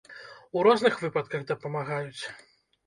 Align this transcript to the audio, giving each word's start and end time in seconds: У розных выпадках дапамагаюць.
У 0.59 0.63
розных 0.69 0.97
выпадках 1.03 1.47
дапамагаюць. 1.55 2.23